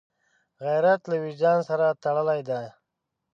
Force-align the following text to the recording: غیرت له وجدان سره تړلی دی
غیرت 0.63 1.01
له 1.11 1.15
وجدان 1.23 1.59
سره 1.69 1.85
تړلی 2.03 2.41
دی 2.49 2.65